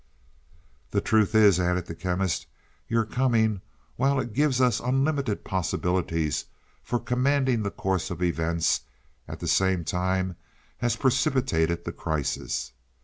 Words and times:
"The 0.89 0.99
truth 0.99 1.35
is," 1.35 1.59
added 1.59 1.85
the 1.85 1.93
Chemist, 1.93 2.47
"your 2.87 3.05
coming, 3.05 3.61
while 3.97 4.19
it 4.19 4.33
gives 4.33 4.59
us 4.59 4.79
unlimited 4.79 5.43
possibilities 5.43 6.45
for 6.81 6.97
commanding 6.99 7.61
the 7.61 7.69
course 7.69 8.09
of 8.09 8.23
events, 8.23 8.81
at 9.27 9.39
the 9.39 9.47
same 9.47 9.83
time 9.85 10.37
has 10.79 10.95
precipitated 10.95 11.85
the 11.85 11.91
crisis. 11.91 12.71